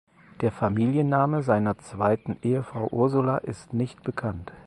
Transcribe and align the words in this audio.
Der 0.41 0.51
Familienname 0.51 1.43
seiner 1.43 1.77
zweiten 1.77 2.35
Ehefrau 2.41 2.87
Ursula 2.89 3.37
ist 3.37 3.71
nicht 3.71 4.01
bekannt. 4.01 4.51